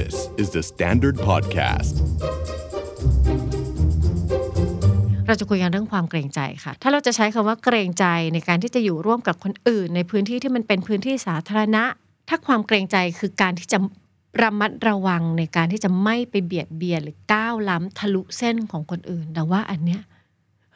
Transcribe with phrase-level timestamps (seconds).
[0.00, 1.94] This is the Standard Podcast
[5.26, 11.84] เราจะคุยกันเรื่องความเกรงใจค่ะ ถ้าเราจะใช้คำว่าเกรงใจในการที่จะอยู่ร่วมกับคนอื่น ในพื้นที่ที่มันเป็นพื้นที่สาธารณะ
[12.28, 13.78] ถ้าความเกรงใจคือการที่จะ
[14.42, 20.02] ระมัดระวังในการที่จะไม่ไปเบียดเบียนหรือก้าวล้ำทะลุเส้นของคนอื่น แต่ว่าอันเนี้ย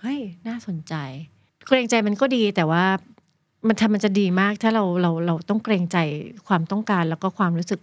[0.01, 0.95] เฮ้ยน่าสนใจ
[1.67, 2.85] เกรงใจมันก็ดีแต่ว่า
[3.69, 5.97] มันทำมันจะดีมากถ้าเราเราเราต้องเกรงใจ
[6.49, 7.81] ความต้องการแล้วก็ความรู้สึก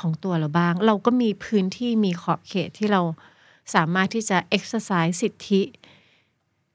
[0.00, 3.02] ของตัวเราบ้าง เราก็มีพื้นที่มีขอบเขตที่เรา
[3.74, 5.62] สามารถที่จะ exercise สิทธิ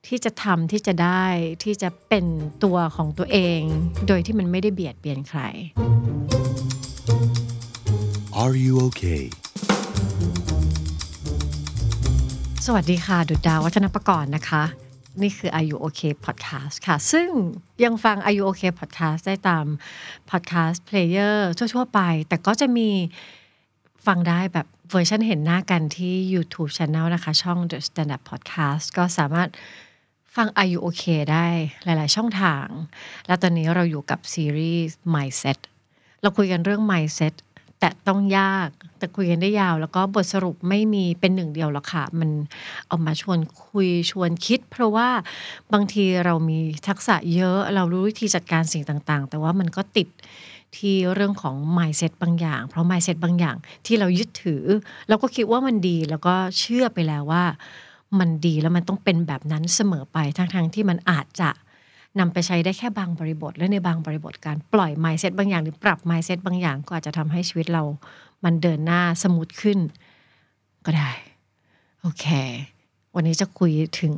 [0.08, 1.26] ที่จะทำที่จะได้
[1.64, 2.26] ที่จะเป็น
[2.64, 3.60] ตัวของตัวเอง
[4.08, 5.42] โดยที่มันไม่ได้เบียดเบียนใคร
[8.42, 9.24] Are you okay
[12.66, 14.64] สวัสดีค่ะ ดุดดาววัฒนประกรณ์นะคะ
[15.24, 17.28] นี่คือ Are You Okay Podcast ค่ะ ซึ่ง
[17.84, 19.66] ยังฟัง Are You Okay Podcast ได้ตาม
[20.30, 22.90] Podcast Player ทั่ว ๆ ไป แต่ก็จะมี
[24.06, 29.50] ฟังได้แบบเวอร์ชันเห็นหน้ากันที่ YouTube Channel นะคะ ช่อง The Stand Up Podcast ก็สามารถ
[30.36, 31.48] ฟัง Are You Okay ได้
[31.84, 32.66] หลาย ๆ ช่องทาง
[33.28, 35.60] แล้วตอนนี้เราอยู่กับซีรีส์ Mindset
[36.22, 37.34] เราคุยกันเรื่อง Mindset
[37.80, 42.30] แต่ต้องยากแต่คุยกันได้ยาว แล้วก็บทสรุปไม่มีเป็นหนึ่งเดียวหรอกค่ะ มัน
[42.88, 45.10] เอามาชวนคุยชวนคิด เพราะว่า
[45.74, 46.58] บางทีเรามี
[46.88, 50.08] ทักษะเยอะเรารู้วิธีจัดการสิ่งต่างๆ แต่ว่ามันก็ติด
[50.76, 54.64] ที่เรื่องของ mindset บางอย่าง เพราะ mindset บางอย่างที่เรายึดถือ
[55.10, 57.44] เราก็คิดว่ามันดีแล้วก็เชื่อไปแล้วว่า
[58.20, 61.50] มันดีแล้วมันต้องเป็นแบบนั้นเสมอไปทั้งๆที่มันอาจจะ
[62.20, 67.84] นำไปใช้ได้แค่บางบริบท และในบางบริบทการปล่อย mindset บางอย่างหรือปรับ mindset บางอย่างก็อาจจะทำให้ชีวิตเรา
[68.44, 69.80] มันเดินหน้าสมูทขึ้น
[70.86, 71.12] ก็ได้
[72.02, 72.26] โอเค
[73.16, 74.16] วันนี้จะคุยถึง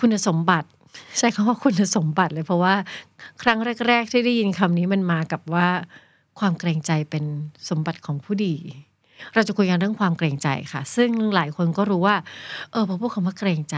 [0.00, 0.68] คุณสมบัติ
[1.18, 2.74] ใช้คำว่าคุณสมบัติเลยเพราะว่า
[3.42, 5.68] ครั้งแรก ๆ ที่ได้ยินคำนี้มันมากับว่า
[6.38, 7.24] ความเกรงใจเป็น
[7.68, 8.54] สมบัติของผู้ดี
[9.34, 12.16] เราจะคุยกันเรื่องความเกรงใจค่ะ ซึ่งหลายคนก็รู้ว่า
[12.70, 13.76] เออพอพูดคำว่าเกรงใจ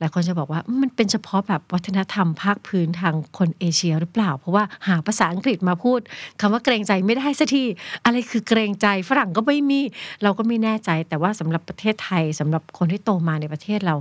[0.00, 6.00] หลายคนจะบอกว่ามันเป็นเฉพาะแบบวัฒนธรรมภาคพื้นทางคนเอเชียหรือเปล่า เพราะว่าหาภาษาอังกฤษมาพูด
[6.40, 7.64] คำว่าเกรงใจไม่ได้สักที
[8.04, 9.80] อะไรคือเกรงใจฝรั่งก็ไม่มี
[10.22, 13.96] เราก็ไม่แน่ใจ แต่ว่าสำหรับประเทศไทยสำหรับคนที่โตมาในประเทศเรา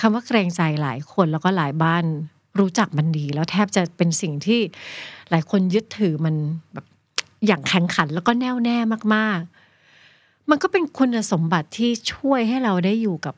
[0.00, 2.04] คำว่าเกรงใจหลายคนแล้วก็หลายบ้าน
[2.58, 4.60] รู้จักมันดี แล้วแทบจะเป็นสิ่งที่
[5.30, 6.34] หลายคนยึดถือมัน
[6.72, 6.86] แบบ
[7.46, 8.78] อย่างแข็งขันแล้วก็แน่วแน่
[9.14, 13.34] มากๆ มันก็เป็นคุณสมบัติที่ช่วยให้เราได้อยู่กับ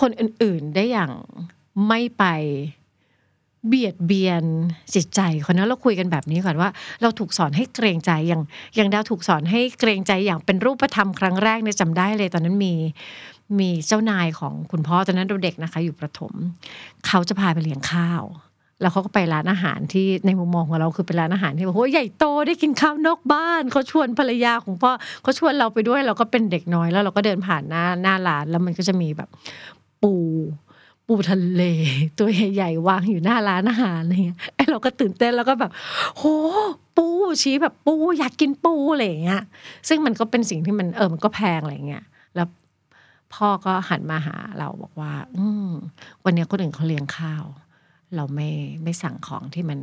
[0.00, 1.12] คนอื่นๆได้อย่าง
[1.88, 2.24] ไม่ไป
[3.68, 4.44] เบียดเบียน
[4.94, 6.68] จิตใจคนนั้นเราคุยกันแบบนี้ก่อนว่า
[7.02, 8.42] เราถูกสอนให้เกรงใจอย่าง
[8.76, 12.74] อย่างดาวถูกสอนให้เกรงใจอย่างเป็นรูปธรรมครั้งแรกเนี่ยจำได้เลยตอนนั้นมี
[13.58, 16.32] มีเจ้านายของคุณพ่อตอนนั้นเราเด็กนะคะ อยู่ประถม
[17.06, 18.22] เขาจะพาไปเลี้ยงข้าว
[18.80, 24.90] แล้วเขาก็ไปร้านอาหารที่ในมุมมองของเราคือเป็นร้านอาหารที่แบบโอ้ใหญ่โตได้กินข้าวนอกบ้านเขาชวนภรรยาของพ่อ
[25.22, 29.28] เขาชวนเราไปด้วยเราก็เป็นเด็กน้อยแล้วเราก็เดินผ่านหน้าหน้าร้านแล้วมันก็จะมีแบบ
[30.04, 30.14] ปู
[31.06, 31.62] ปูทะเล
[32.18, 35.70] ตัวใหญ่ๆวางอยู่หน้าร้านอาหารอะไรเงี้ยไอเราก็ตื่นเต้นแล้วก็แบบ
[36.16, 36.22] โห
[36.96, 37.06] ปู
[37.42, 39.42] ชี้แบบปูอยากกินปูอะไรอย่างเงี้ย
[39.88, 42.04] ซึ่งมันก็เป็นสิ่งที่มันเออมันก็แพงอะไรเงี้ย
[42.34, 42.48] แล้ว
[43.34, 45.70] พ่อก็หันมาหาเราบอกว่า อืม
[46.24, 47.44] วันนี้คนอื่นเขาเลี้ยงข้าว
[48.16, 48.48] เราไม่
[48.82, 49.78] ไม่สั่งของที่มัน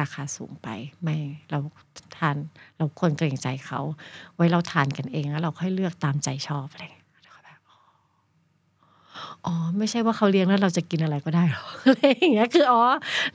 [0.00, 0.68] ราคาสูงไป
[1.02, 1.16] ไม่
[1.50, 1.58] เรา
[2.16, 2.36] ทาน
[2.78, 3.80] เราควรเกรงใจเขา
[4.34, 7.60] ไว้เราทานกันเองแล้วเราค่อยเลือกตามใจชอบอะไรอย่างเงี้ยแล้วก็แบบ
[9.46, 12.82] อ๋อ ไม่ใช่ว่าเขาเลี้ยงแล้วเราจะกินอะไรก็ได้หรอกอะไรอย่างเงี้ยคืออ๋อ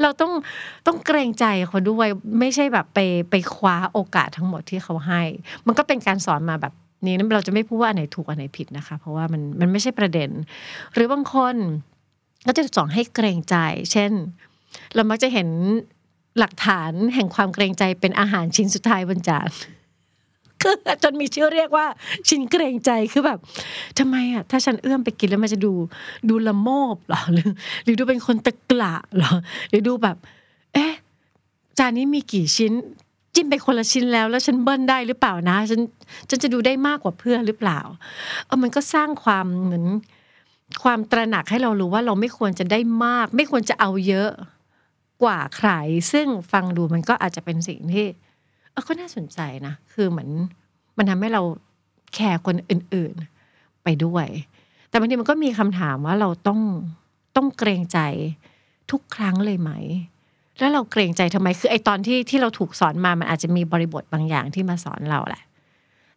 [0.01, 0.31] เราต้อง
[0.88, 2.07] ต้องเกรงใจเขาด้วย
[2.39, 2.99] ไม่ใช่แบบไป
[3.29, 5.22] ไปคว้าโอกาสทั้งหมดที่เขาให้
[5.67, 6.73] มันก็เป็นการสอนมาแบบ
[7.05, 10.29] นี้นะเราจะไม่พูดว่าอันไหนถูกอันไหนผิดนะคะ เพราะว่ามันมันไม่ใช่ประเด็น
[10.94, 11.55] หรือบางคน
[12.47, 13.55] ก็จะสอนให้เกรงใจ
[13.91, 14.11] เช่น
[14.95, 15.49] เรามักจะเห็น
[16.39, 19.49] หลักฐานแห่งความเกรงใจเป็นอาหารชิ้นสุดท้ายบนจาน
[20.61, 21.85] คือจนมีชื่อเรียกว่า
[22.27, 23.39] ชินเกรงใจคือแบบ
[23.99, 25.73] ทำไมอะถ้าฉันเอื้อมไปกินแล้วมันจะดู
[26.29, 27.49] ดูละโมบหรอหรือ
[27.83, 29.31] หรือดูเป็นคนตะกละหรอ
[29.69, 30.17] หรือดูแบบ
[30.73, 30.94] เอ๊ะ
[31.77, 32.73] จานนี้มีกี่ชิ้น
[33.35, 35.81] จิ้มไปคนละชิ้นแล้ว แล้วฉันเบิ้ลได้หรือเปล่านะ ฉัน
[36.29, 37.79] ฉันจะดูได้มากกว่าเพื่อนหรือเปล่า
[38.46, 39.85] เออมันก็สร้างความเหมือน
[40.84, 44.29] ความตระหนักให้เรารู้ว่าเราไม่ควรจะได้มาก ไม่ควรจะเอาเยอะ
[45.23, 45.69] กว่าใคร
[46.11, 48.05] ซึ่งฟังดูมันก็อาจจะเป็นสิ่งที่
[48.72, 50.29] เออก็น่าสนใจนะ คือเหมือน
[50.97, 51.41] มันทำให้เรา
[52.14, 54.28] แคร์คนอื่นๆไปด้วย
[54.90, 56.59] แต่บางทีมันก็มีคำถามว่าเราต้อง
[57.35, 58.00] ต้องเกรงใจ
[58.91, 59.72] ทุกครั้งเลยไหม
[60.59, 65.41] แล้วเราเกรงใจทำไม คือไอตอนที่ที่เราถูกสอนมา มันอาจจะมีบริบทบางอย่างที่มาสอนเราแหละ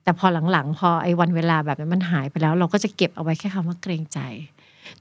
[0.03, 4.21] แต่พอหลังๆ พอไอ้วันเวลาแบบนั้นมันหายไปแล้ว เราก็จะเก็บเอาไว้แค่คำว่าเกรงใจ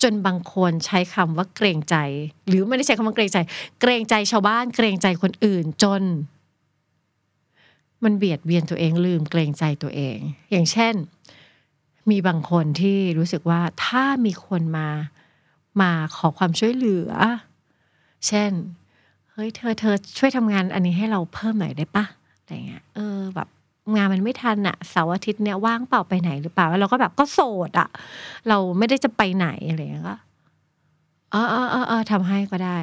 [0.03, 1.95] จนบางคนใช้คำว่าเกรงใจ
[2.47, 3.37] หรือไม่ได้ใช้คำว่าเกรงใจ
[3.81, 6.01] เกรงใจชาวบ้าน เกรงใจคนอื่นจน
[8.05, 10.17] มันเบียดเบียนตัวเองลืมเกรงใจตัวเอง
[10.51, 10.95] อย่างเช่น
[12.09, 14.87] มีบางคนที่รู้สึกว่าถ้ามีคนมา
[15.81, 17.11] มาขอความช่วยเหลือ
[18.27, 18.51] เช่น
[19.31, 22.05] เฮ้ยเธอเธอช่วยทำงานอันนี้ให้เราเพิ่มหน่อยได้ปะ
[22.39, 23.47] อะไรเงี้ยเออแบบ
[23.95, 27.39] งานมันไม่ทันอะเสาร์อาทิตย์เนี้ยว่างเปล่าไปไหนหรือเปล่าแล้วเราก็แบบก็โส
[27.69, 27.89] ดอะ
[28.47, 30.17] เราไม่ได้จะไปไหนอะไรเงี้ยก็
[31.31, 32.77] เออเออเออเออทำให้ก็ได้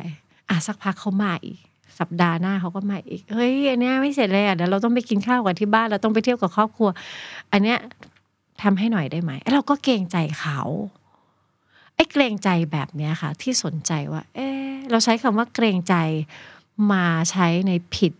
[0.49, 1.61] อะสักพักเขามาอีก
[2.00, 6.88] สัปดาห์หน้าเขาก็มาอีก เฮ้ยอันเนี้ยไม่เสร็จเลยอะเดี๋ยวเราต้องไปกินข้าวกันที่บ้านเราต้องไปเที่ยวกับครอบครัว
[7.52, 7.79] อันเนี้ย
[8.62, 10.61] ทำให้หน่อยได้ไหมเราก็เกรงใจเขา
[11.94, 15.94] ไอ้เกรงใจแบบเนี้ยค่ะ ที่สนใจว่า เออเราใช้คำว่าเกรงใจ
[16.93, 18.12] มาใช้ในผิด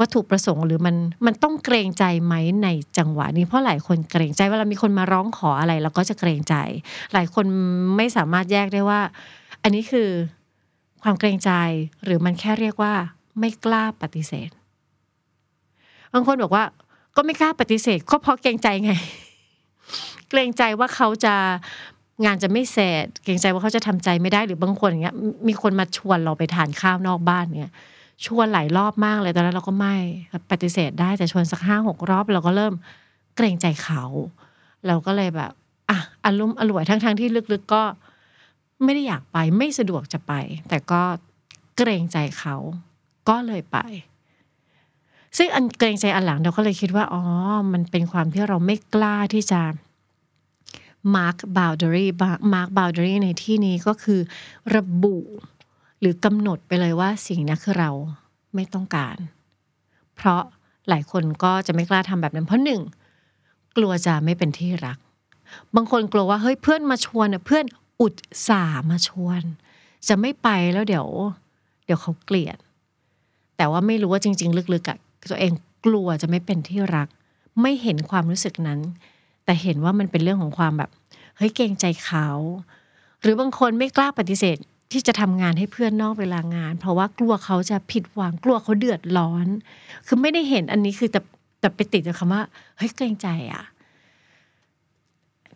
[0.00, 0.96] วัตถุประสงค์หรือมัน
[1.26, 6.54] มันต้องเกรงใจไหมในจังหวะนี้เพราะหลายคนเกรงใจเวลามีคนมาร้องขออะไรเราก็จะเกรงใจ
[7.12, 7.44] หลายคน
[7.96, 9.00] ไม่สามารถแยกได้ว่า
[9.62, 10.08] อันนี้คือ
[11.08, 11.52] ความเกรงใจ
[12.04, 12.94] หรือมันแค่เรียกว่า
[13.40, 14.50] ไม่กล้าปฏิเสธ
[16.12, 16.64] บางคนบอกว่า
[17.16, 18.92] ก็ไม่กล้าปฏิเสธ ก็เพราะเกรงใจไง
[20.30, 21.34] เกรงใจว่าเขาจะ
[22.24, 25.16] งานจะไม่เสร็จ เกรงใจว่าเขาจะทำใจไม่ได้หรือบางคนอย่างเงี้ย
[25.48, 27.72] มีคนมาชวนเราไปทานข้าวนอกบ้านเนี่ย
[28.26, 29.96] ชวนหลายรอบมากเลยตอนนั้นเราก็ไม่
[30.50, 32.74] ปฏิเสธได้แต่ชวนสักห้าหกรอบ เราก็เริ่ม
[33.36, 34.02] เกรงใจเขา
[34.86, 35.52] เราก็เลยแบบ
[35.90, 37.82] อะอารมณ์อร่วยทั้งๆที่ลึกๆก็
[38.84, 40.32] ไม่ได้อยากไปไม่สะดวกจะไป
[40.68, 41.02] แต่ก็
[41.76, 42.56] เกรงใจเขา
[43.28, 43.78] ก็เลยไป
[45.36, 47.22] ซึ่งอันเกรงใจอันหลังเราก็เลยคิดว่าอ๋อ
[47.72, 49.60] มันเป็นความที่เราไม่กล้าที่จะ
[51.14, 52.06] mark boundary
[52.52, 54.20] mark boundary ในที่นี้ก็คือ
[54.76, 55.16] ระบุ
[56.00, 57.90] หรือกำหนดไปเลยว่าสิ่งนี้คือเรา
[58.54, 59.16] ไม่ต้องการ
[60.16, 60.42] เพราะ
[60.88, 62.80] หลายคนก็จะไม่กล้าทำแบบนั้นเพราะหนึ่ง
[63.76, 64.98] กลัวจะไม่เป็นที่รัก
[65.74, 67.64] บางคนกลัวว่าเฮ้ยเพื่อนมาชวนเพื่อน
[68.00, 68.14] อุด
[68.48, 69.42] สามาชวน
[70.08, 71.08] จะไม่ไปแล้วเดี๋ยว
[71.84, 72.58] เดี๋ยวเขาเกลียด
[73.56, 74.98] แต่ว่าไม่รู้ว่าจริง ๆ ลึกๆอะ
[75.30, 75.52] ตัวเอง
[75.84, 77.08] กลัวจะไม่เป็นที่รัก
[77.62, 78.80] ไม่เห็นความรู้สึกนั้น
[79.44, 80.90] แต่เห็นว่ามันเป็นเรื่องของความแบบ
[81.36, 82.28] เฮ้ยเกรงใจเขา
[83.20, 84.56] หรือบางคนไม่กล้าปฏิเสธ
[84.92, 89.46] ที่จะทำงานให้เพื่อนนอกเวลางาน เพราะว่ากลัวเขาจะผิดหวังกลัวเขาเดือดร้อน
[90.06, 91.20] คือไม่ได้เห็นอันนี้คือแต่
[91.60, 92.42] แต่ไปติดกับคำว่า
[92.76, 93.64] เฮ้ยเกรงใจอะ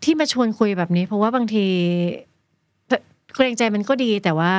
[0.02, 1.66] ที่มาชวนคุยแบบนี้ เพราะว่าบางที
[3.34, 4.52] เกรงใจมันก็ดีแต่ว่า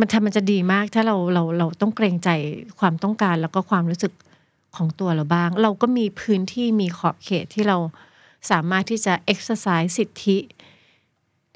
[0.00, 2.28] มันทำมันจะดีมากถ้าเราเราเราต้องเกรงใจ
[2.78, 4.12] ความต้องการแล้วก็ความรู้สึก
[4.76, 7.76] ของตัวเราบ้าง เราก็มีพื้นที่มีขอบเขตที่เรา
[8.50, 10.38] สามารถที่จะ exercise สิทธิ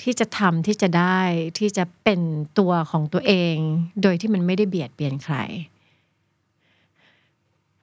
[0.02, 1.20] ที่จะทำที่จะได้
[1.58, 2.20] ที่จะเป็น
[2.58, 3.56] ตัวของตัวเอง
[4.02, 5.36] โดยที่มันไม่ได้เบียดเบียนใคร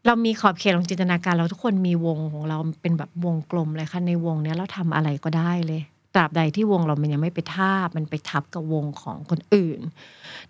[0.06, 5.82] เรามีขอบเขตของจินตนาการ เราทุกคนมีวงของเราเป็นแบบวงกลมเลยค่ะในวงเนี้ยเราทำอะไรก็ได้เลย
[6.16, 9.80] ตราบใดที่วงเรามันยังไม่ไปทาบมันไปทับกับวงของคนอื่น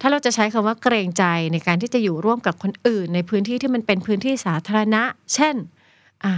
[0.02, 1.24] ถ้าเราจะใช้คำว่าเกรงใจ
[1.54, 5.04] ในการที่จะอยู่ร่วมกับคนอื่น ในพื้นที่ที่มันเป็นพื้นที่สาธารณะ
[5.34, 5.56] เช่น
[6.26, 6.34] อะ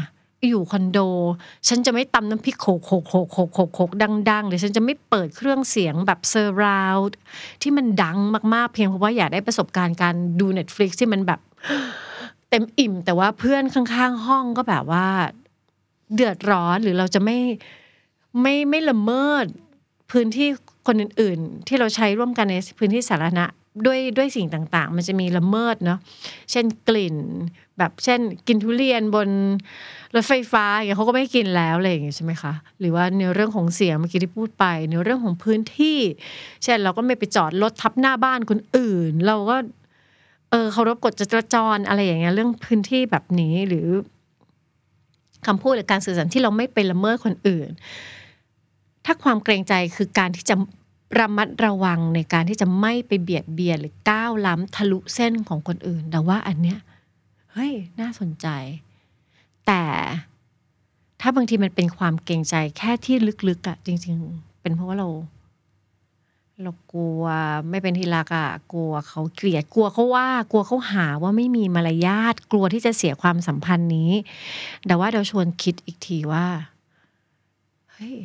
[0.48, 1.00] อยู่คอนโด
[1.68, 3.92] ฉันจะไม่ตำน้ำพริกโขกโขกโขกโขกโขกโขก
[4.32, 7.18] ดังๆหรือฉันจะไม่เปิดเครื่องเสียงแบบ surround
[7.62, 8.18] ที่มันดัง
[8.54, 11.40] มากๆ เพียงเพราะว่าอยากได้ประสบการณ์การดู Netflix ที่มันแบบ
[12.50, 15.08] เต็มอิ่ม แต่ว่าเพื่อนข้างๆ ห้องก็แบบว่า
[16.16, 17.38] เดือดร้อนหรือเราจะไม่
[18.42, 19.46] ไม่ไม่ละเมิด
[20.12, 20.48] พื้นที่
[20.88, 23.46] คนอื่น ๆ ที่เราใช้ร่วมกันในพื้นที่สาธารณะ
[23.86, 26.00] ด้วยด้วยสิ่งต่างๆ มันจะมีละเมิดเนาะ
[26.52, 27.18] เช่นกลิ่น
[27.78, 29.30] แบบเช่น กินทุเรียนบน
[30.16, 36.00] รถไฟฟ้าอย่างเงี้ยเขาก็ไม่กินแล้วอะไรอย่างเงี้ยใช่ไหมคะหรือว่าในเรื่องของเสียงเมื่อกี้ที่พูดไป ในเรื่องของพื้นที่
[36.64, 39.57] เช่นเราก็ไม่ไปจอดรถทับหน้าบ้านคนอื่น เราก็
[40.52, 43.88] เออเคารพกฎจราจรอะไรอย่างเงี้ยเรื่องพื้นที่แบบนี้หรือ
[45.48, 47.69] คำพูดหรือการสื่อสารที่เราไม่ไปละเมิดคนอื่น
[49.09, 50.56] ถ้าความเกรงใจคือการที่จะ
[51.19, 56.80] ระมัดระวังในการที่จะไม่ไปเบียดเบียนหรือก้าวล้ำทะลุเส้นของคนอื่น แต่ว่าอันเนี้ย
[57.52, 58.47] เฮ้ยน่าสนใจ
[59.68, 59.83] แต่
[61.21, 63.16] ถ้าบางทีมันเป็นความเกรงใจแค่ที่
[63.47, 65.09] ลึกๆอะจริง ๆ เป็นเพราะว่าเรา
[66.61, 67.23] เรากลัว
[67.69, 74.11] ไม่เป็นที่รักอะกลัวเขาเกลียดกลัวเขาว่ากลัวเขาหาว่าไม่มีมารยาทกลัวที่จะเสียความสัมพันธ์นี้
[74.87, 76.45] แต่ว่าเราชวนคิดอีกทีว่า
[77.92, 78.18] เฮ้ย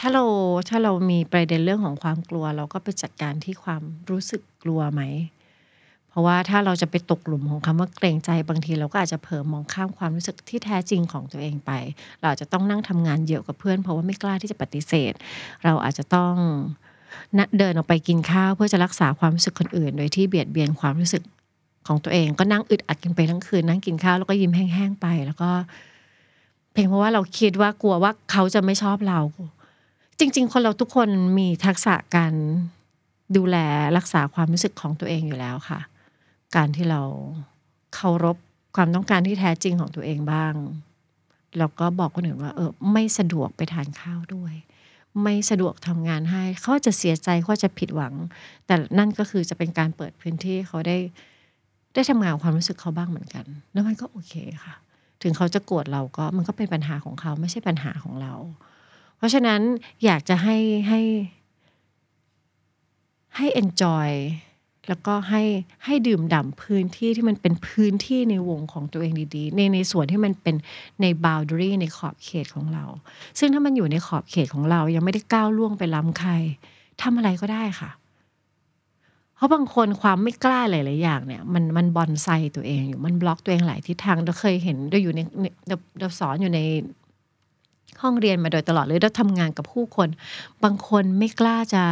[0.00, 0.24] ถ้าเรา
[0.68, 5.02] ถ้าเรามีประเด็นเรื่องของความกลัว เราก็ไปจัดการที่ความรู้สึกกลัวไหม
[6.08, 11.70] เพราะว่าถ้าเราจะไปตกหลุมของคำว่าเกรงใจบางทีเราก็อาจจะเผลอมองข้ามความรู้สึกที่แท้จริงของตัวเองไป
[12.18, 15.12] เราอาจจะต้องนั่งทำงานเยอะกับเพื่อน เพราะว่าไม่กล้าที่จะปฏิเสธ
[15.64, 16.34] เราอาจจะต้อง
[17.58, 21.22] เดินออกไปกินข้าวเพื่อจะรักษาความรู้สึกคนอื่น โดยที่เบียดเบียนความรู้สึก
[21.86, 25.50] ของตัวเองก็นั่งอึดอัดกันไปทั้งคืนนั่งกินข้าวแล้วก็ยิ้มแห้งๆไป แล้วก็
[26.72, 29.20] เพียงเพราะว่าเราคิดว่ากลัวว่าเขาจะไม่ชอบเรา
[30.18, 32.34] จริง ๆ คนเราทุกคนมีทักษะการ
[33.36, 33.56] ดูแล
[33.96, 35.80] รักษาความรู้สึกของตัวเองอยู่แล้วค่ะ
[36.56, 37.02] การที่เรา
[37.94, 38.36] เคารพ
[38.76, 40.54] ความต้องการที่แท้จริงของตัวเองบ้าง
[41.58, 44.54] แล้วก็บอกคนอื่นว่า เออไม่สะดวกไปทานข้าวด้วย
[45.22, 48.14] ไม่สะดวกทำงานให้เขาจะเสียใจเขาจะผิดหวัง
[48.66, 50.96] แต่นั่นก็คือจะเป็นการเปิดพื้นที่เขาได้
[51.94, 54.74] ได้ทำงานความรู้สึกเขาบ้างเหมือนกัน แล้วมันก็โอเคค่ะ
[55.22, 58.34] ถึงเขาจะโกรธเราก็มันก็เป็นปัญหาของเขาไม่ใช่ปัญหาของเรา
[59.16, 59.60] เพราะฉะนั้น
[60.04, 60.56] อยากจะให้
[60.88, 61.00] ให้
[63.36, 64.10] ให้ enjoy
[64.88, 65.42] แล้วก็ให้
[65.84, 70.56] ให้ดื่มด่ำพื้นที่ที่มันเป็นพื้นที่ในวงของตัวเองดีๆ ในในส่วนที่มันเป็น
[71.00, 72.84] ใน boundary ในขอบเขตของเรา
[73.38, 76.30] ซึ่งถ้ามันอยู่ในขอบเขตของเรา ยังไม่ได้ก้าวล่วงไปล้ำใคร
[77.02, 77.90] ทำอะไรก็ได้ค่ะ
[79.36, 85.20] เพราะบางคนความไม่กล้าหลายๆอย่างเนี่ย มันมันบอนไซตัวเองอยู่มันบล็อกตัวเองหลายทิศทางเราเคยเห็นเราอยู่ใน
[85.68, 86.60] เราเราสอนอยู่ใน
[88.02, 90.08] ห้องเรียนมาโดยตลอดเลยเราทำงานกับผู้คน
[90.64, 91.84] บางคนไม่กล้าจะ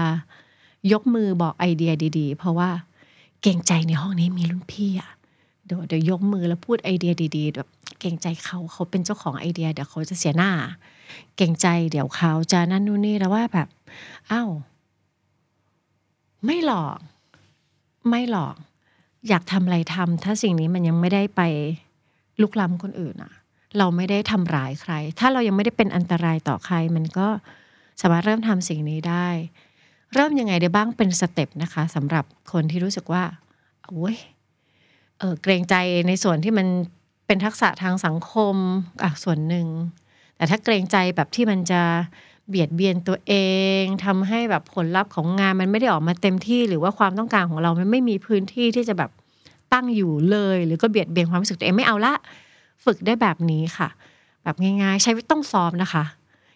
[0.92, 2.70] ยกมือบอกไอเดียดีๆ เพราะว่า
[3.42, 5.12] เก่งใจในห้องนี้มีรุ่นพี่อะ
[5.64, 7.68] เดี๋ยวเดี๋ยวยกมือแล้วพูดไอเดียดีๆแบบ
[8.00, 10.50] เก่งใจเขาเขาเป็นเจ้าของไอเดียเดี๋ยวเขาจะเสียหน้า
[11.36, 13.68] เก่งใจเดี๋ยวเขาจะนั่นนู่นนี่แล้วว่าแบบ
[14.30, 14.50] อ้าว
[16.44, 16.98] ไม่หลอก
[18.08, 18.56] ไม่หลอก
[19.28, 21.40] อยากทำอะไรทำถ้าสิ่งนี้มันยังไม่ได้ไป
[22.40, 23.32] ลุกล้ำคนอื่นอะ
[23.78, 27.28] เราไม่ได้ทำร้ายใคร ถ้าเรายังไม่ได้เป็นอันตรายต่อใคร มันก็
[28.00, 29.28] สามารถเริ่มทำสิ่งนี้ได้
[30.14, 33.24] เริ่มยังไงได้บ้างเป็นสเต็ปนะคะสำหรับคนที่รู้สึกว่า
[33.86, 34.16] โอ้ย
[35.18, 35.74] เออเกรงใจ
[36.08, 36.66] ในส่วนที่มัน
[37.26, 38.56] เป็นทักษะทางสังคม
[39.02, 39.66] อะส่วนหนึ่ง
[40.36, 41.82] แต่ถ้าเกรงใจแบบที่มันจะ
[42.48, 43.34] เบียดเบียนตัวเอ
[43.80, 49.10] งทำให้แบบผลลัพธ์ของงานมันไม่ได้ออกมาเต็มที่ หรือว่าความต้องการของเรามันไม่มีพื้นที่ที่จะแบบ
[49.72, 52.14] ตั้งอยู่เลย หรือก็เบียดเบียนความรู้สึกตัวเองไม่เอาละ
[52.84, 53.88] ฝึกได้แบบนี้ค่ะ
[54.42, 56.04] แบบง่าย ๆ ใช้ต้องซ้อมนะคะ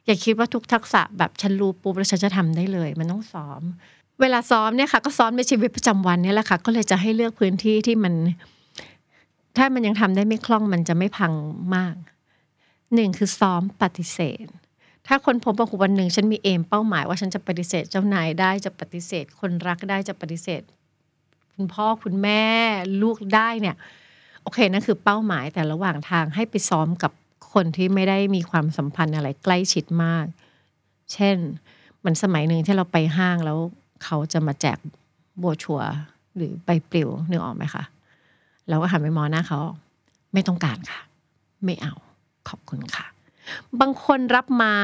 [0.06, 3.62] อย่าคิดว่าทุกทักษะแบบฉันรู้ปุ๊บแล้วฉันจะทำได้เลย มันต้องซ้อม
[4.20, 8.14] เวลาซ้อมเนี่ยค่ะ ก็ซ้อมในชีวิตประจำวันนี่แหละค่ะ ก็เลยจะให้เลือกพื้นที่ที่มัน
[9.56, 11.32] ถ้ามันยังทำได้ไม่คล่องมันจะไม่พัง
[11.74, 11.94] มาก
[12.94, 14.46] หนึ่งคือซ้อมปฏิเสธ
[15.06, 20.62] ถ้าคนพบว่าวันหนึ่งฉันมีเอมเป้าหมายว่าฉันจะปฏิเสธเจ้านายได้จะปฏิเสธ คนรักได้จะปฏิเสธ
[21.54, 22.44] คุณพ่อคุณแม่
[23.02, 23.76] ลูกได้เนี่ย
[24.46, 27.12] โอเคนั่นคือเป้าหมายแต่ระหว่างทางให้ไปซ้อมกับ
[27.52, 30.24] คนที่ไม่ได้มีความสัมพันธ์อะไรใกล้ชิดมาก
[31.12, 31.36] เช่น
[32.04, 33.58] มันสมัยหนึ่งที่เราไปห้างแล้ว
[34.04, 34.78] เขาจะมาแจก
[35.38, 35.80] โบชัว
[36.36, 37.84] หรือใบปลิวนึกออกไหมคะ
[38.68, 39.60] เราก็หันไปมองหน้าเขา
[40.32, 41.00] ไม่ต้องการค่ะ
[41.64, 41.94] ไม่เอา
[42.48, 43.06] ขอบคุณค่ะ
[43.80, 44.74] บางคนรับมา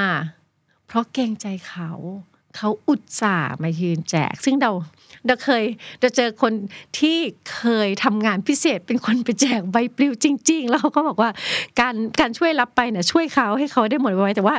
[0.86, 1.90] เพราะเกรงใจเขา
[2.56, 4.72] เขาอุตส่าห์มายืนแจก ซึ่งเรา
[5.26, 5.64] เราเคย
[6.00, 6.52] เราเจอคน
[6.98, 7.16] ที่
[7.54, 11.30] เคยทำงานพิเศษเป็นคนไปแจกใบปลิวจริง ๆ แล้วเขาก็บอกว่า
[11.80, 14.56] การการช่วยรับไปเนี่ยช่วยเขาให้เขาได้หมดไว้แต่ว่า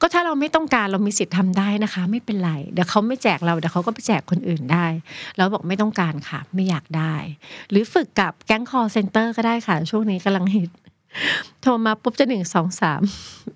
[0.00, 4.86] ก็ถ้าเราไม่ต้องการเรามีสิทธิ์ทำได้นะคะ ไม่เป็นไรเดี๋ยวเขาไม่แจกเราเดี๋ยวเขาก็ไปแจกคนอื่นได้
[5.36, 7.14] แล้วบอกไม่ต้องการค่ะ ไม่อยากได้
[7.70, 10.70] หรือฝึกกับแก๊งคอลเซ็นเตอร์ก็ได้ค่ะ ช่วงนี้กำลังฮิต
[11.62, 13.00] โทรมาปุ๊บจะหนึ่งสองสาม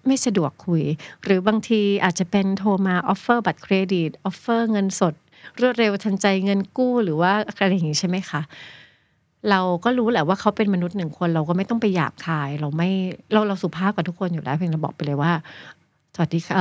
[0.07, 0.85] ไม่สะดวกคุย
[1.25, 5.15] หรือบางทีอาจจะเป็นโทรมา offer บัตรเครดิต offer เงินสด
[5.61, 8.41] รวดเร็วทันใจเงินกู้หรือว่าอะไรอย่างนี้ใช่ไหมคะ
[9.51, 12.91] เราก็รู้แหละว่าเขาเป็นมนุษย์หนึ่งคนเราก็ไม่ต้องไปหยาบคาย เราไม่
[13.33, 15.33] เราเราสุภาพกับทุกคนอยู่แล้ว เพียงเราบอกไปเลยว่า
[16.15, 16.55] สวัสดีค่ะ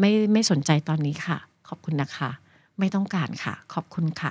[0.00, 2.30] ไม่ไม่สนใจตอนนี้ค่ะ ขอบคุณนะคะ
[2.78, 4.30] ไม่ต้องการค่ะ ขอบคุณค่ะ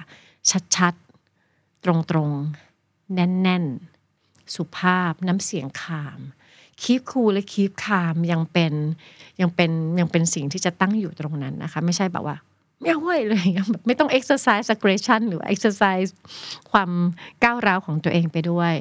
[0.75, 3.94] ชัดๆ ตรงๆ แน่นๆ
[4.55, 6.19] สุภาพน้ำเสียงคาม
[6.81, 8.73] คีบคูลและคีบคามยังเป็น
[9.41, 12.37] ยังเป็นยังเป็นสิ่งที่จะตั้งอยู่ตรงนั้นนะคะ ไม่ใช่แบบว่า
[12.79, 16.11] ไม่เอาเว้ยเลยแบบไม่ต้อง exercise aggression หรือ exercise
[16.71, 16.89] ความ
[17.43, 18.73] ก้าวร้าวของตัวเองไปด้วย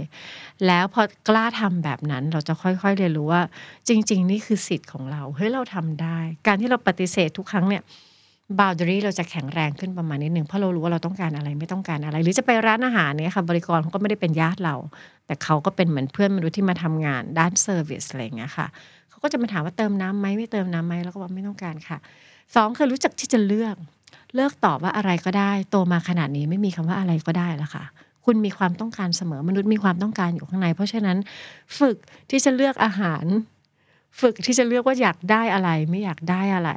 [0.66, 3.42] แล้วพอกล้าทำแบบนั้นเราจะค่อยๆเรียนรู้ว่า
[3.88, 7.82] จริง ๆ นี่คือสิทธิ์ของเราเฮ้ยเราทำได้ การที่เราปฏิเสธทุกครั้งเนี่ย
[8.58, 14.76] boundary เราจะแข็งแรงขึ้นประมาณนิดหนึ่งเพราะเรารู้ว่าเราต้องการอะไรไม่ต้องการอะไร หรือจะไปร้านอาหารเนี่ยค่ะบริกรเขาก็ไม่ได้เป็นญาติเรา
[15.26, 18.66] แต่เขาก็เป็นเหมือนเพื่อนมนุษย์ที่มาทำงานด้าน service อะไรเงี้ยค่ะ
[19.08, 21.98] เขาก็จะมาถามว่าเติมน้ำไหมไม่เติมน้ำไหมแล้วก็บอกไม่ต้องการค่ะ
[22.54, 23.76] สองคือรู้จักที่จะเลือก
[24.34, 27.84] เลือกตอบว่าอะไรก็ได้ โตมาขนาดนี้ไม่มีคำว่าอะไรก็ได้แล้วค่ะ
[28.24, 31.16] คุณมีความต้องการเสมอมนุษย์มีความต้องการอยู่ข้างใน เพราะฉะนั้น
[31.78, 31.96] ฝึก
[32.30, 33.24] ที่จะเลือกอาหาร
[34.20, 36.70] ฝึกที่จะเลือกว่าอยากได้อะไร ไม่อยากได้อะไร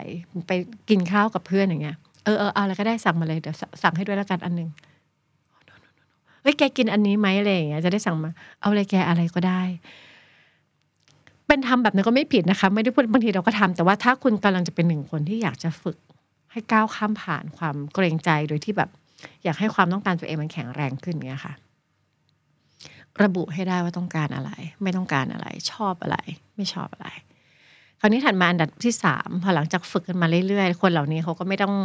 [0.48, 0.52] ไป
[0.90, 4.70] กินข้าวกับเพื่อนอย่างเงี้ยเออเออเอาอะไรก็ได้สั่งมาเลยเดี๋ยวสั่งให้ด้วยแล้วกันอันหนึ่ง
[6.42, 9.62] เฮ้ยแกกินอันนี้ไหมอะไรอย่างเงี้ยจะได้สั่งมา เอาอะไรแกอะไรก็ได้
[11.48, 15.98] เป็นทำแบบนั้นก็ไม่ผิดนะคะ ไม่ได้พูดบางทีเราก็ทำแต่ว่าถ้าคุณกำลังจะเป็นหนึ่งคนที่อยากจะฝึก
[16.52, 18.90] ให้ก้าวข้ามผ่านความเกรงใจโดยที่แบบ
[19.44, 21.54] อยากให้ความต้องการตัวเองมันแข็งแรงขึ้นเงี้ยค่ะ
[23.24, 24.52] ระบุให้ได้ว่าต้องการอะไร
[24.84, 26.18] ไม่ต้องการอะไร ชอบอะไร
[26.56, 27.08] ไม่ชอบอะไร
[28.00, 31.76] คราวนี้ถัดมาอันดับที่สามพอหลังจากฝึกกันมาเรื่อยๆ คนเหล่านี้เขาก็ไม่ต้อง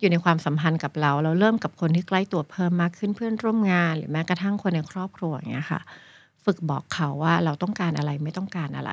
[0.00, 5.80] อยู่ในความสัมพันธ์กับเรา เราเริ่มกับคนที่ใกล้ตัวเพิ่มมากขึ้นเพื่อนร่วมงาน หรือแม้กระทั่งคนในครอบครัวอย่างเงี้ยค่ะ
[6.44, 8.92] ฝึกบอกเขาว่าเราต้องการอะไรไม่ต้องการอะไร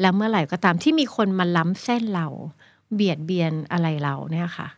[0.00, 2.26] แล้วเมื่อไหร่ก็ตามที่มีคนมาล้ำเส้นเรา
[2.94, 4.68] เบียดเบียนอะไรเราเนี่ยค่ะ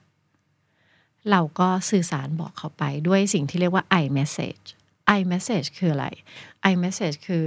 [1.31, 4.65] เราก็สื่อสารบอกเขาไปด้วยสิ่งที่เรียกว่า i message
[5.17, 6.07] i message คืออะไร
[6.71, 7.45] i message คือ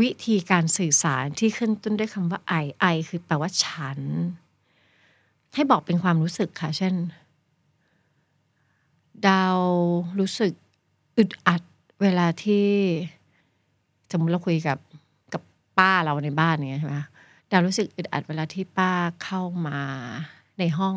[0.00, 4.00] วิธีการสื่อสารที่ขึ้นต้นด้วยคำว่า i i คือแปลว่าฉัน
[5.54, 6.94] ให้บอกเป็นความรู้สึกค่ะ เช่น
[9.28, 9.58] ดาว
[10.18, 10.52] รู้สึก
[11.18, 11.62] อึดอัด
[12.02, 12.68] เวลาที่
[14.10, 14.78] สมมติเราคุยกับ
[15.32, 15.42] กับ
[15.78, 16.96] ป้าเราในบ้านเนี้ยใช่ไหม
[17.50, 18.92] ดาวรู้สึกอึดอัดเวลาที่ป้า
[19.24, 19.80] เข้ามา
[20.58, 20.96] ในห้อง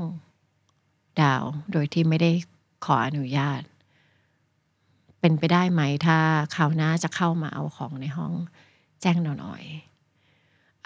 [1.22, 2.32] ดาว โดยที่ไม่ได้
[2.86, 3.62] ขออนุญาต
[5.20, 6.18] เป็นไปได้ไหมถ้า
[6.56, 8.34] คราวหน้าจะเข้ามาเอาของในห้อง
[9.02, 9.64] แจ้งเราหน่อย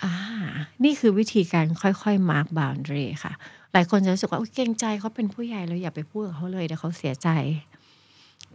[0.03, 0.13] อ่า
[0.83, 3.33] นี่คือวิธีการค่อยๆ mark boundary ค่ะ
[3.73, 7.29] หลายคนจะรู้สึกว่าเกรงใจเขาเป็นผู้ใหญ่เราอย่าไปพูดกับเขาเลยเดี๋ยวเขาเสียใจ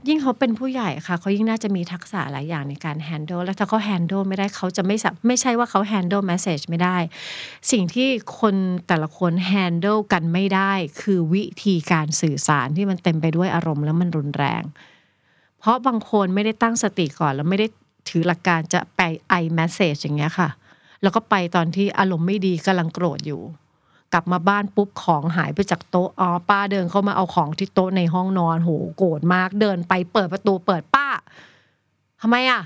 [0.08, 6.96] ยิ่งเขาเป็นผู้ใหญ่ค่ะเขายิ่งน่าจะมีทักษะหลายอย่างในการ handle แล้วถ้าเขา handle ไม่ได้เขาจะไม่สับไม่ใช่ว่าเขา handle message ไม่ได้
[7.70, 8.08] สิ่งที่
[8.40, 8.54] คน
[8.88, 10.72] แต่ละคน handle กันไม่ได้
[11.02, 14.62] คือวิธีการสื่อสารที่มันเต็มไปด้วยอารมณ์แล้วมันรุนแรง
[15.58, 17.66] เพราะบางคนไม่ได้ตั้งสติก่อนแล้วไม่ได้
[18.08, 19.00] ถือหลักการจะไป
[19.40, 20.48] i message อย่างเงี้ยค่ะ
[21.02, 23.42] แล้วก็ไปตอนที่อารมณ์ไม่ดีกำลังโกรธอยู่
[24.12, 31.06] กลับมาบ้านปุ๊บของหายไปจากโต๊ะอ๋อป้าเดินเข้ามาเอาของที่โต๊ะในห้องนอนโหโกรธมากเดินไปเปิดประตูเปิดป้า
[32.22, 32.62] ทำไมอะ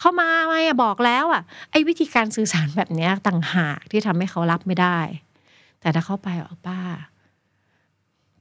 [0.00, 4.98] เข้ามาทำไมอะบอกแล้วอะไอ้วิธีการสื่อสารแบบเนี้ยต่างหากที่ทำให้เขารับไม่ได้
[5.80, 6.80] แต่ถ้าเข้าไปอ๋อป้า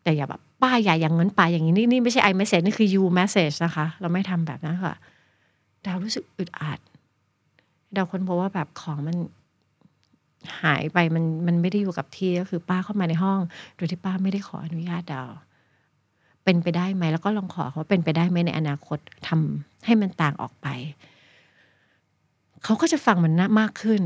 [0.03, 4.95] แต่อย่าแบบป้าอย่าอย่างนั้นป้าอย่างนี้นี่นี่ไม่ใช่ I message นี่คือ you message นะคะ เราไม่ทำแบบนั้นค่ะ
[5.87, 6.79] ดาวรู้สึกอึดอัด
[7.95, 9.17] ดาวคนพบว่าแบบของมัน
[10.61, 13.39] หายไปมันมันไม่ได้อยู่กับที่ก็คือป้าเข้ามาในห้อง
[13.75, 15.31] โดยที่ป้าไม่ได้ขออนุญาตดาว
[16.43, 20.67] เป็นไปได้ไหมแล้วก็ลองขอเขาว่าเป็นไปได้ไหมในอนาคตทำให้มันต่างออกไป
[22.63, 24.01] เขาก็จะฟังมันนะมากขึ้น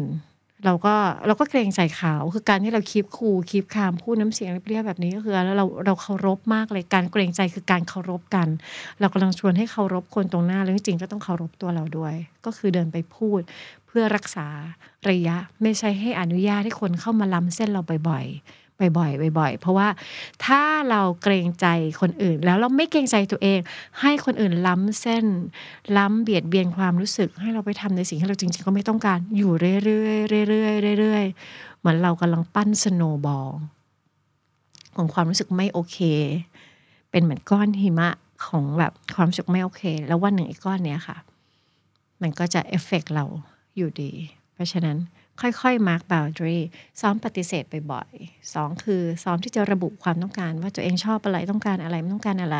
[0.65, 0.95] เราก็
[1.27, 8.47] เราก็เกรงใจเขาคือการที่เราคีบคูคีบคามพูดน้ำเสียงเรียบๆแบบนี้ก็คือแล้วเราเราเคารพมากเลยการเกรงใจคือการเคารพกัน
[8.99, 12.13] เรากำลังชวนให้เคารพคนตรงหน้าแล้วจริงๆก็ต้องเคารพตัวเราด้วย
[12.45, 13.39] ก็คือเดินไปพูด
[13.87, 14.47] เพื่อรักษา
[15.09, 18.60] ระยะไม่ใช่ให้อนุญาตให้คนเข้ามาล้ำเส้นเราบ่อยๆ
[18.97, 19.87] บ่อยๆบ่อยๆ เพราะว่า
[20.45, 21.67] ถ้าเราเกรงใจ
[22.01, 23.59] คนอื่น แล้วเราไม่เกรงใจตัวเอง
[24.01, 25.25] ให้คนอื่นล้ำเส้น
[25.97, 29.51] ล้ำเบียดเบียนความรู้สึก ให้เราไปทำในสิ่งที่เราจริงๆ ก็ไม่ต้องการอยู่
[29.85, 30.11] เรื่อ
[30.43, 33.49] ยๆเรื่อยๆเรื่อยๆเหมือนเรากำลังปั้นสโนว์บอล
[34.95, 35.97] ของความรู้สึกไม่โอเค
[37.11, 38.09] เป็นเหมือนก้อนหิมะ
[38.45, 41.17] ของแบบความรู้สึกไม่โอเค แล้ววันหนึ่งไอ้ก้อนเนี้ยค่ะ
[42.21, 43.25] มันก็จะเอฟเฟกเรา
[43.77, 44.11] อยู่ดี
[44.53, 44.97] เพราะฉะนั้น
[45.41, 46.61] ค่อยๆ mark boundary
[47.01, 52.59] ซ้อมปฏิเสธบ่อยๆสองคือซ้อมที่จะระบุความต้องการ ว่าตัวเองชอบอะไรต้องการอะไรไม่ต้องการอะไร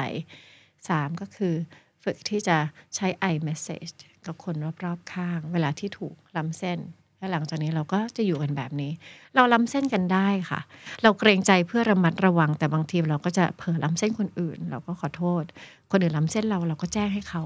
[0.89, 1.55] สามก็คือ
[2.03, 2.57] ฝึกที่จะ
[2.95, 6.79] ใช้ i message กับคนรอบๆข้าง เวลาที่ถูกล้ำเส้น
[7.17, 8.91] และหลังจากนี้เราก็จะอยู่กันแบบนี้
[9.35, 10.59] เราล้ำเส้นกันได้ค่ะ
[11.03, 15.43] เราเกรงใจเพื่อระมัดระวัง แต่บางทีเราก็จะเผลอล้ำเส้นคนอื่น เราก็ขอโทษ
[15.91, 17.43] คนอื่นล้ำเส้นเราเราก็แจ้งให้เขา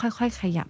[0.00, 0.68] ค่อยๆ ขยับ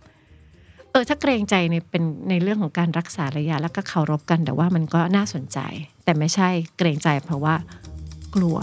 [0.97, 5.59] เออถ้าเกรงใจในเป็นในเรื่องของการรักษาระยะแล้วก็เคารพกัน แต่ว่ามันก็น่าสนใจ
[6.05, 7.55] แต่ไม่ใช่เกรงใจเพราะว่า
[8.35, 8.59] กลัว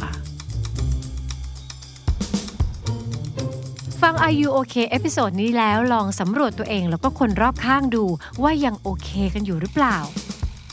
[4.01, 8.05] ฟัง Are You OK episode นี้แล้วลองสำรวจตัวเองแล้วก็คนรอบข้างดู
[8.43, 9.97] ว่ายังโอเคกันอยู่หรือเปล่า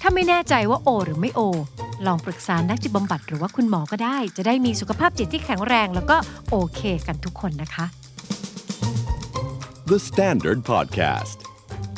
[0.01, 1.41] ถ้าไม่แน่ใจว่าโอ หรือไม่โอ
[2.07, 6.17] ลองปรึกษานักจิตบำบัดหรือว่าคุณหมอก็ได้ จะได้มีสุขภาพจิตที่แข็งแรง แล้วก็
[6.51, 7.87] โอเคกันทุกคนนะคะ
[9.93, 11.48] The Standard Podcast.